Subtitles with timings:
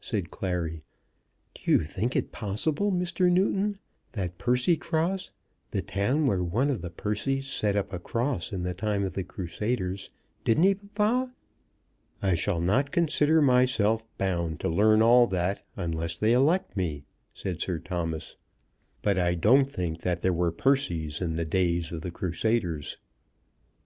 [0.00, 0.82] said Clary.
[1.54, 3.30] "Do you think it possible, Mr.
[3.30, 3.78] Newton,
[4.12, 5.28] that Percycross,
[5.70, 9.12] the town where one of the Percys set up a cross in the time of
[9.12, 10.08] the Crusaders,
[10.44, 11.34] didn't he, papa?"
[12.22, 17.04] "I shall not consider myself bound to learn all that unless they elect me,"
[17.34, 18.36] said Sir Thomas;
[19.02, 22.96] "but I don't think there were Percys in the days of the Crusaders."